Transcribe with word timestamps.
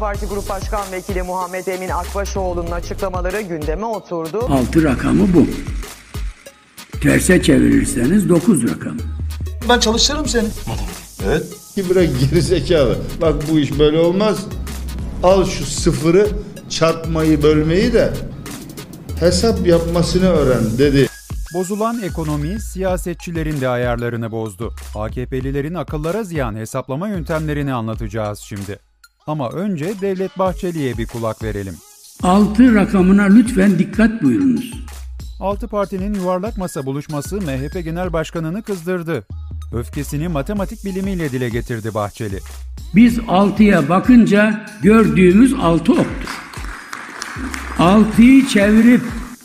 Parti 0.00 0.26
Grup 0.26 0.48
Başkan 0.48 0.92
Vekili 0.92 1.22
Muhammed 1.22 1.66
Emin 1.66 1.88
Akbaşoğlu'nun 1.88 2.70
açıklamaları 2.70 3.40
gündeme 3.40 3.86
oturdu. 3.86 4.38
Altı 4.38 4.84
rakamı 4.84 5.34
bu. 5.34 5.46
Terse 7.00 7.42
çevirirseniz 7.42 8.28
dokuz 8.28 8.70
rakam. 8.70 8.96
Ben 9.68 9.78
çalıştırırım 9.80 10.26
seni. 10.26 10.48
Evet. 11.26 11.46
Bırak 11.90 12.08
geri 12.20 12.42
zekalı. 12.42 12.98
Bak 13.20 13.34
bu 13.50 13.58
iş 13.58 13.78
böyle 13.78 13.98
olmaz. 13.98 14.38
Al 15.22 15.44
şu 15.44 15.64
sıfırı 15.64 16.28
çarpmayı 16.68 17.42
bölmeyi 17.42 17.92
de 17.92 18.12
hesap 19.20 19.66
yapmasını 19.66 20.28
öğren 20.28 20.78
dedi. 20.78 21.06
Bozulan 21.54 22.02
ekonomi 22.02 22.60
siyasetçilerin 22.60 23.60
de 23.60 23.68
ayarlarını 23.68 24.30
bozdu. 24.30 24.74
AKP'lilerin 24.94 25.74
akıllara 25.74 26.22
ziyan 26.22 26.54
hesaplama 26.54 27.08
yöntemlerini 27.08 27.72
anlatacağız 27.72 28.38
şimdi. 28.38 28.78
Ama 29.26 29.50
önce 29.50 29.94
Devlet 30.00 30.38
Bahçeli'ye 30.38 30.98
bir 30.98 31.06
kulak 31.06 31.42
verelim. 31.42 31.74
Altı 32.22 32.74
rakamına 32.74 33.22
lütfen 33.22 33.78
dikkat 33.78 34.22
buyurunuz. 34.22 34.72
Altı 35.40 35.68
partinin 35.68 36.14
yuvarlak 36.14 36.58
masa 36.58 36.86
buluşması 36.86 37.36
MHP 37.36 37.84
Genel 37.84 38.12
Başkanı'nı 38.12 38.62
kızdırdı. 38.62 39.26
Öfkesini 39.72 40.28
matematik 40.28 40.84
bilimiyle 40.84 41.32
dile 41.32 41.48
getirdi 41.48 41.94
Bahçeli. 41.94 42.38
Biz 42.94 43.18
altıya 43.28 43.88
bakınca 43.88 44.66
gördüğümüz 44.82 45.54
altı 45.54 45.92
oktur. 45.92 46.38
Altıyı 47.78 48.46
çevirip 48.46 49.02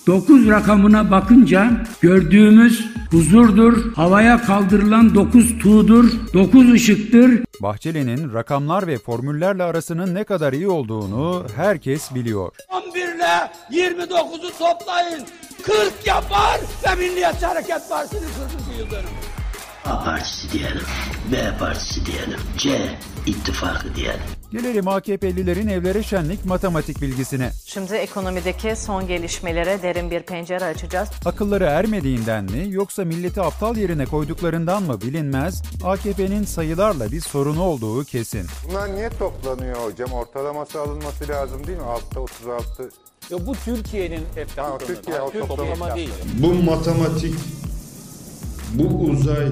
dokuz 0.07 0.47
rakamına 0.47 1.11
bakınca 1.11 1.85
gördüğümüz 2.01 2.94
huzurdur, 3.11 3.93
havaya 3.95 4.41
kaldırılan 4.41 5.15
dokuz 5.15 5.59
tuğdur, 5.59 6.05
dokuz 6.33 6.73
ışıktır. 6.73 7.43
Bahçeli'nin 7.61 8.33
rakamlar 8.33 8.87
ve 8.87 8.97
formüllerle 8.97 9.63
arasının 9.63 10.15
ne 10.15 10.23
kadar 10.23 10.53
iyi 10.53 10.67
olduğunu 10.67 11.45
herkes 11.55 12.15
biliyor. 12.15 12.51
11 12.69 12.99
ile 13.15 13.51
29'u 13.71 14.51
toplayın. 14.59 15.25
40 15.63 16.07
yapar 16.07 16.59
ve 16.87 16.95
Milliyetçi 16.95 17.45
Hareket 17.45 17.89
Partisi'nin 17.89 18.21
40. 18.21 18.79
yıl 18.79 18.91
dönümü. 18.91 19.34
A 19.85 20.03
partisi 20.03 20.51
diyelim, 20.51 20.81
B 21.31 21.57
partisi 21.59 22.05
diyelim, 22.05 22.39
C 22.57 22.79
ittifakı 23.25 23.95
diyelim. 23.95 24.19
Gelelim 24.51 24.87
AKP'lilerin 24.87 25.67
evlere 25.67 26.03
şenlik 26.03 26.45
matematik 26.45 27.01
bilgisine. 27.01 27.51
Şimdi 27.65 27.93
ekonomideki 27.93 28.75
son 28.75 29.07
gelişmelere 29.07 29.81
derin 29.81 30.11
bir 30.11 30.21
pencere 30.23 30.65
açacağız. 30.65 31.09
Akılları 31.25 31.63
ermediğinden 31.63 32.43
mi 32.43 32.65
yoksa 32.69 33.05
milleti 33.05 33.41
aptal 33.41 33.77
yerine 33.77 34.05
koyduklarından 34.05 34.83
mı 34.83 35.01
bilinmez, 35.01 35.63
AKP'nin 35.83 36.43
sayılarla 36.43 37.11
bir 37.11 37.21
sorunu 37.21 37.61
olduğu 37.63 38.03
kesin. 38.03 38.47
Bunlar 38.69 38.95
niye 38.95 39.09
toplanıyor 39.09 39.75
hocam? 39.75 40.11
Ortalaması 40.11 40.81
alınması 40.81 41.27
lazım 41.27 41.67
değil 41.67 41.77
mi? 41.77 41.83
Altta 41.83 42.19
36. 42.19 42.89
Ya 43.29 43.45
bu 43.47 43.55
Türkiye'nin 43.65 44.21
Tamam, 44.55 44.77
Türkiye 44.87 45.21
o 45.21 45.31
toplama 45.31 45.95
değil. 45.95 46.09
Bu 46.39 46.53
matematik, 46.53 47.35
bu 48.73 48.83
uzay 48.83 49.47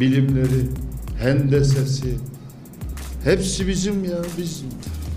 bilimleri, 0.00 0.68
hendesesi 1.18 2.14
hepsi 3.24 3.68
bizim 3.68 4.04
ya 4.04 4.18
biz. 4.38 4.64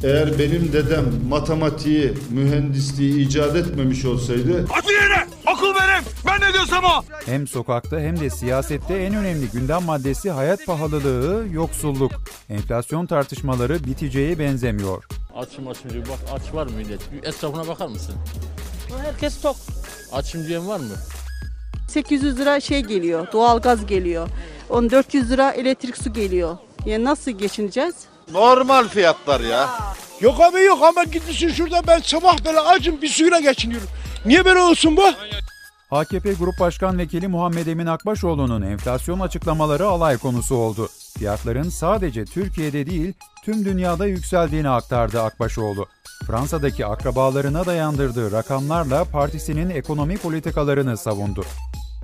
Eğer 0.04 0.40
benim 0.40 0.74
dedem 0.74 1.06
matematiği, 1.30 2.14
mühendisliği 2.30 3.28
icat 3.28 3.56
etmemiş 3.56 4.06
olsaydı 4.06 4.66
Atı 4.78 4.94
yere! 4.94 5.28
Akıl 5.46 5.68
verin! 5.68 6.04
Ben 6.28 6.42
ne 6.50 6.54
diyorsam 6.54 6.84
o! 6.84 7.04
Hem 7.26 7.48
sokakta 7.48 8.00
hem 8.00 8.20
de 8.20 8.30
siyasette 8.30 8.94
en 8.94 9.14
önemli 9.16 9.46
gündem 9.54 9.84
maddesi 9.84 10.32
hayat 10.32 10.66
pahalılığı, 10.66 11.46
yoksulluk. 11.54 12.12
Enflasyon 12.50 13.06
tartışmaları 13.06 13.84
biteceğe 13.84 14.40
benzemiyor. 14.40 15.04
Açım 15.36 15.68
açım 15.68 15.90
diyor. 15.90 16.06
Bak 16.08 16.20
aç 16.34 16.54
var 16.54 16.66
mı 16.68 16.72
millet? 16.78 17.00
Bir 17.14 17.28
etrafına 17.28 17.68
bakar 17.68 17.88
mısın? 17.88 18.16
Herkes 19.04 19.42
tok. 19.42 19.56
Açım 20.14 20.48
diyen 20.48 20.68
var 20.68 20.80
mı? 20.80 20.94
800 21.92 22.40
lira 22.40 22.60
şey 22.60 22.82
geliyor, 22.82 23.28
doğalgaz 23.34 23.86
geliyor. 23.86 24.28
1400 24.70 25.32
lira 25.32 25.52
elektrik 25.52 25.98
su 25.98 26.14
geliyor. 26.14 26.58
Yani 26.86 27.04
nasıl 27.04 27.32
geçineceğiz? 27.32 27.96
normal 28.34 28.88
fiyatlar 28.88 29.42
ya. 29.42 29.70
Yok 30.22 30.42
abi 30.42 30.64
yok 30.64 30.80
ama 30.84 31.04
gitmişsin 31.04 31.50
şurada 31.50 31.88
ben 31.88 32.00
sabah 32.00 32.46
böyle 32.46 32.60
acım 32.60 33.02
bir 33.02 33.08
suyla 33.08 33.40
geçiniyorum. 33.40 33.88
Niye 34.26 34.46
böyle 34.46 34.60
olsun 34.60 34.98
bu? 34.98 35.04
AKP 35.92 36.34
Grup 36.34 36.60
Başkan 36.60 36.98
Vekili 36.98 37.28
Muhammed 37.28 37.68
Emin 37.68 37.86
Akbaşoğlu'nun 37.86 38.62
enflasyon 38.62 39.20
açıklamaları 39.20 39.88
alay 39.88 40.18
konusu 40.18 40.56
oldu. 40.56 40.90
Fiyatların 41.18 41.70
sadece 41.70 42.26
Türkiye'de 42.26 42.86
değil, 42.86 43.14
tüm 43.46 43.66
dünyada 43.66 44.06
yükseldiğini 44.06 44.70
aktardı 44.70 45.22
Akbaşoğlu. 45.22 45.86
Fransa'daki 46.28 46.86
akrabalarına 46.86 47.66
dayandırdığı 47.66 48.32
rakamlarla 48.32 49.06
partisinin 49.06 49.70
ekonomi 49.70 50.18
politikalarını 50.18 50.98
savundu. 50.98 51.44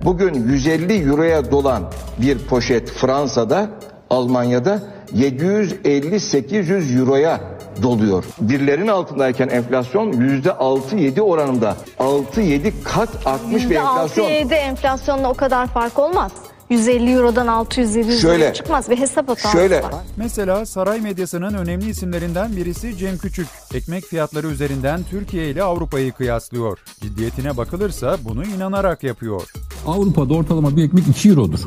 Bugün 0.04 0.34
150 0.34 1.08
euroya 1.10 1.50
dolan 1.50 1.82
bir 2.18 2.38
poşet 2.38 2.90
Fransa'da, 2.90 3.68
Almanya'da 4.10 4.82
750-800 5.14 6.98
euroya 7.00 7.40
doluyor. 7.82 8.24
Birlerin 8.40 8.88
altındayken 8.88 9.48
enflasyon 9.48 10.12
%6-7 10.12 11.20
oranında. 11.20 11.76
6-7 11.98 12.72
kat 12.84 13.08
artmış 13.26 13.70
bir 13.70 13.76
enflasyon. 13.76 14.26
%6-7 14.26 14.54
enflasyonla 14.54 15.30
o 15.30 15.34
kadar 15.34 15.66
fark 15.66 15.98
olmaz. 15.98 16.32
150 16.70 17.10
Euro'dan 17.10 17.46
600-700 17.46 18.20
Şöyle, 18.20 18.44
Euro 18.44 18.54
çıkmaz. 18.54 18.90
Bir 18.90 18.98
hesap 18.98 19.28
hatası 19.28 19.56
şöyle. 19.56 19.82
var. 19.82 19.94
Mesela 20.16 20.66
saray 20.66 21.00
medyasının 21.00 21.54
önemli 21.54 21.90
isimlerinden 21.90 22.56
birisi 22.56 22.96
Cem 22.96 23.18
Küçük. 23.18 23.46
Ekmek 23.74 24.04
fiyatları 24.04 24.46
üzerinden 24.46 25.00
Türkiye 25.10 25.50
ile 25.50 25.62
Avrupa'yı 25.62 26.12
kıyaslıyor. 26.12 26.78
Ciddiyetine 27.02 27.56
bakılırsa 27.56 28.16
bunu 28.24 28.44
inanarak 28.44 29.02
yapıyor. 29.02 29.42
Avrupa'da 29.86 30.34
ortalama 30.34 30.76
bir 30.76 30.84
ekmek 30.84 31.08
2 31.08 31.28
eurodur. 31.28 31.60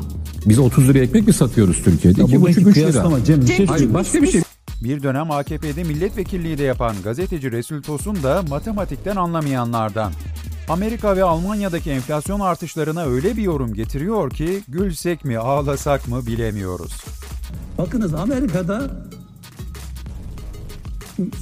Biz 0.46 0.58
30 0.58 0.88
liraya 0.88 1.04
ekmek 1.04 1.26
mi 1.26 1.32
satıyoruz 1.32 1.82
Türkiye'de? 1.84 2.20
2,5-3 2.22 2.76
lira. 2.76 3.24
Cem, 3.24 3.46
şey 3.46 3.66
Hayır, 3.66 3.94
başka 3.94 4.22
bir 4.22 4.30
şey. 4.30 4.42
Bir 4.84 5.02
dönem 5.02 5.30
AKP'de 5.30 5.84
milletvekilliği 5.84 6.58
de 6.58 6.62
yapan 6.62 6.96
gazeteci 7.04 7.52
Resul 7.52 7.82
Tosun 7.82 8.22
da 8.22 8.42
matematikten 8.48 9.16
anlamayanlardan. 9.16 10.12
Amerika 10.68 11.16
ve 11.16 11.24
Almanya'daki 11.24 11.90
enflasyon 11.90 12.40
artışlarına 12.40 13.04
öyle 13.04 13.36
bir 13.36 13.42
yorum 13.42 13.74
getiriyor 13.74 14.30
ki 14.30 14.62
gülsek 14.68 15.24
mi 15.24 15.38
ağlasak 15.38 16.08
mı 16.08 16.26
bilemiyoruz. 16.26 16.92
Bakınız 17.78 18.14
Amerika'da 18.14 18.90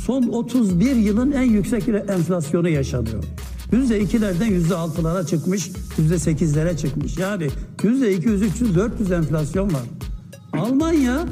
son 0.06 0.22
31 0.22 0.96
yılın 0.96 1.32
en 1.32 1.42
yüksek 1.42 1.88
enflasyonu 1.88 2.68
yaşanıyor. 2.68 3.24
%2'lerden 3.72 4.48
%6'lara 4.48 5.26
çıkmış, 5.26 5.70
%8'lere 5.98 6.76
çıkmış. 6.76 7.18
Yani 7.18 7.48
%200, 7.78 8.44
300, 8.44 8.76
400 8.76 9.12
enflasyon 9.12 9.72
var. 9.72 9.82
Almanya 10.52 11.26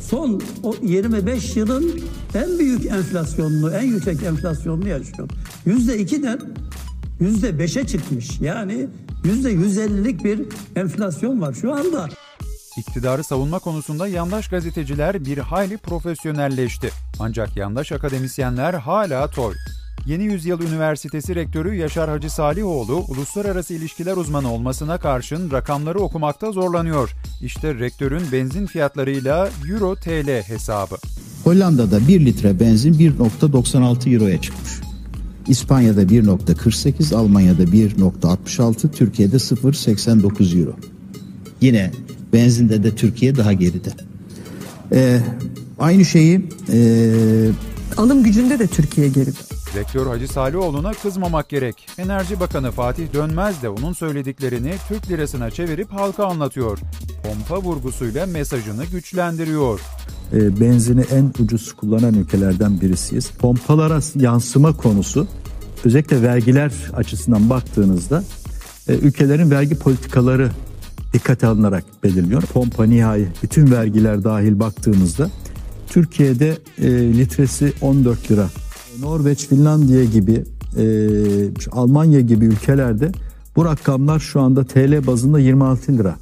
son 0.00 0.42
25 0.82 1.56
yılın 1.56 2.00
en 2.34 2.58
büyük 2.58 2.86
enflasyonunu, 2.86 3.70
en 3.70 3.86
yüksek 3.86 4.22
enflasyonunu 4.22 4.88
yaşıyor. 4.88 5.28
%2'den 5.66 6.40
%5'e 7.20 7.86
çıkmış. 7.86 8.40
Yani 8.40 8.86
%150'lik 9.24 10.24
bir 10.24 10.40
enflasyon 10.76 11.40
var 11.40 11.54
şu 11.54 11.74
anda. 11.74 12.08
İktidarı 12.78 13.24
savunma 13.24 13.58
konusunda 13.58 14.08
yandaş 14.08 14.48
gazeteciler 14.48 15.24
bir 15.24 15.38
hayli 15.38 15.76
profesyonelleşti. 15.76 16.90
Ancak 17.20 17.56
yandaş 17.56 17.92
akademisyenler 17.92 18.74
hala 18.74 19.30
toy. 19.30 19.54
Yeni 20.06 20.24
Yüzyıl 20.24 20.62
Üniversitesi 20.62 21.34
Rektörü 21.34 21.74
Yaşar 21.74 22.10
Hacı 22.10 22.30
Salihoğlu, 22.30 23.04
uluslararası 23.08 23.74
ilişkiler 23.74 24.16
uzmanı 24.16 24.52
olmasına 24.52 24.98
karşın 24.98 25.50
rakamları 25.50 25.98
okumakta 25.98 26.52
zorlanıyor. 26.52 27.10
İşte 27.42 27.74
rektörün 27.74 28.22
benzin 28.32 28.66
fiyatlarıyla 28.66 29.48
Euro 29.70 29.94
TL 29.94 30.42
hesabı. 30.42 30.96
Hollanda'da 31.44 32.08
1 32.08 32.26
litre 32.26 32.60
benzin 32.60 32.94
1.96 32.94 34.14
Euro'ya 34.14 34.40
çıkmış. 34.40 34.87
İspanya'da 35.48 36.02
1.48, 36.02 37.14
Almanya'da 37.14 37.62
1.66, 37.62 38.90
Türkiye'de 38.90 39.36
0.89 39.36 40.60
Euro. 40.60 40.76
Yine 41.60 41.90
benzinde 42.32 42.82
de 42.82 42.94
Türkiye 42.94 43.36
daha 43.36 43.52
geride. 43.52 43.90
Ee, 44.92 45.20
aynı 45.78 46.04
şeyi... 46.04 46.48
E, 46.72 47.50
Alım 47.96 48.22
gücünde 48.22 48.58
de 48.58 48.66
Türkiye 48.66 49.08
geride. 49.08 49.38
Rektör 49.76 50.06
Hacı 50.06 50.28
Salihoğlu'na 50.28 50.92
kızmamak 50.92 51.48
gerek. 51.48 51.88
Enerji 51.98 52.40
Bakanı 52.40 52.70
Fatih 52.70 53.12
Dönmez 53.12 53.62
de 53.62 53.68
onun 53.68 53.92
söylediklerini 53.92 54.74
Türk 54.88 55.10
lirasına 55.10 55.50
çevirip 55.50 55.92
halka 55.92 56.26
anlatıyor. 56.26 56.78
Pompa 57.22 57.62
vurgusuyla 57.62 58.26
mesajını 58.26 58.84
güçlendiriyor. 58.84 59.80
E, 60.32 60.60
benzini 60.60 61.00
en 61.00 61.32
ucuz 61.38 61.72
kullanan 61.72 62.14
ülkelerden 62.14 62.80
birisiyiz. 62.80 63.30
Pompalara 63.30 64.00
yansıma 64.14 64.76
konusu 64.76 65.26
özellikle 65.84 66.22
vergiler 66.22 66.72
açısından 66.92 67.50
baktığınızda 67.50 68.24
e, 68.88 68.94
ülkelerin 68.94 69.50
vergi 69.50 69.74
politikaları 69.74 70.50
dikkate 71.12 71.46
alınarak 71.46 71.84
belirleniyor. 72.04 72.42
Pompa 72.42 72.84
nihai 72.84 73.28
bütün 73.42 73.70
vergiler 73.70 74.24
dahil 74.24 74.60
baktığımızda 74.60 75.30
Türkiye'de 75.88 76.58
e, 76.78 76.90
litresi 76.90 77.72
14 77.80 78.30
lira. 78.30 78.48
Norveç, 79.00 79.48
Finlandiya 79.48 80.04
gibi, 80.04 80.44
e, 80.78 80.84
Almanya 81.72 82.20
gibi 82.20 82.44
ülkelerde 82.44 83.12
bu 83.56 83.64
rakamlar 83.64 84.20
şu 84.20 84.40
anda 84.40 84.64
TL 84.64 85.06
bazında 85.06 85.38
26 85.38 85.98
lira. 85.98 86.16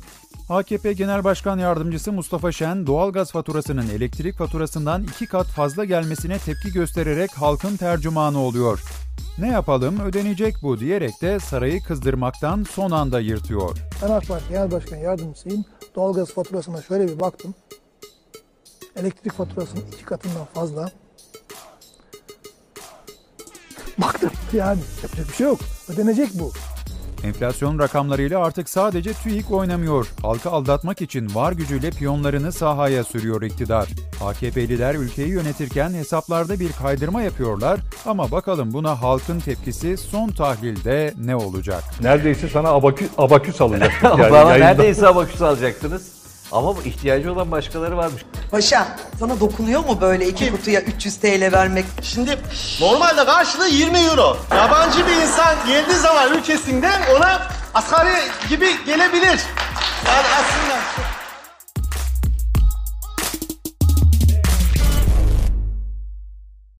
AKP 0.48 0.93
Genel 0.93 1.25
Başkan 1.25 1.58
Yardımcısı 1.58 2.12
Mustafa 2.12 2.52
Şen, 2.52 2.87
doğalgaz 2.87 3.32
faturasının 3.32 3.88
elektrik 3.88 4.37
faturasından 4.37 5.02
iki 5.02 5.26
kat 5.26 5.46
fazla 5.46 5.84
gelmesine 5.84 6.38
tepki 6.38 6.72
göstererek 6.72 7.31
halkın 7.31 7.76
tercümanı 7.76 8.38
oluyor. 8.38 8.82
Ne 9.38 9.48
yapalım 9.48 10.00
ödenecek 10.00 10.54
bu 10.62 10.81
diyerek 10.81 11.22
de 11.22 11.40
sarayı 11.40 11.82
kızdırmaktan 11.82 12.66
son 12.70 12.90
anda 12.90 13.20
yırtıyor. 13.20 13.78
Ben 14.02 14.10
AK 14.10 14.28
Parti 14.28 14.48
Genel 14.48 14.70
Başkan 14.70 14.96
Yardımcısıyım. 14.96 15.64
Doğalgaz 15.94 16.32
faturasına 16.32 16.82
şöyle 16.82 17.08
bir 17.08 17.20
baktım. 17.20 17.54
Elektrik 18.96 19.32
faturasının 19.32 19.84
iki 19.92 20.04
katından 20.04 20.46
fazla. 20.54 20.90
Baktım 23.99 24.31
yani 24.52 24.81
yapacak 25.02 25.28
bir 25.28 25.34
şey 25.34 25.46
yok. 25.46 25.60
Ödenecek 25.88 26.28
bu. 26.34 26.52
Enflasyon 27.24 27.78
rakamlarıyla 27.78 28.44
artık 28.44 28.68
sadece 28.68 29.12
TÜİK 29.12 29.50
oynamıyor. 29.50 30.06
Halkı 30.22 30.50
aldatmak 30.50 31.02
için 31.02 31.34
var 31.34 31.52
gücüyle 31.52 31.90
piyonlarını 31.90 32.52
sahaya 32.52 33.04
sürüyor 33.04 33.42
iktidar. 33.42 33.88
AKP'liler 34.24 34.94
ülkeyi 34.94 35.28
yönetirken 35.28 35.90
hesaplarda 35.94 36.60
bir 36.60 36.72
kaydırma 36.72 37.22
yapıyorlar 37.22 37.80
ama 38.06 38.30
bakalım 38.30 38.72
buna 38.72 39.02
halkın 39.02 39.40
tepkisi 39.40 39.96
son 39.96 40.28
tahlilde 40.28 41.14
ne 41.24 41.36
olacak? 41.36 41.84
Neredeyse 42.02 42.48
sana 42.48 42.68
abakü, 42.68 43.06
abaküs 43.18 43.60
alacaktım. 43.60 44.10
Yani 44.20 44.32
Bana 44.32 44.50
yayında. 44.50 44.66
neredeyse 44.66 45.08
abaküs 45.08 45.42
alacaktınız. 45.42 46.15
Ama 46.52 46.76
bu 46.76 46.82
ihtiyacı 46.82 47.32
olan 47.32 47.50
başkaları 47.50 47.96
varmış. 47.96 48.22
Paşa 48.50 48.87
sana 49.19 49.40
dokunuyor 49.40 49.84
mu 49.84 50.00
böyle 50.00 50.28
iki 50.28 50.50
kutuya 50.50 50.81
300 50.81 51.16
TL 51.16 51.52
vermek? 51.52 51.84
Şimdi 52.02 52.38
normalde 52.81 53.25
karşılığı 53.25 53.69
20 53.69 53.98
euro. 53.98 54.37
Yabancı 54.56 55.06
bir 55.06 55.16
insan 55.22 55.54
geldiği 55.66 55.94
zaman 55.96 56.32
ülkesinde 56.38 56.90
ona 57.16 57.43
asgari 57.75 58.14
gibi 58.48 58.84
gelebilir. 58.87 59.40
Yani 60.06 60.26
aslında 60.38 60.76